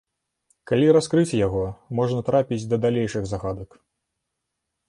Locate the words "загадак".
3.33-3.69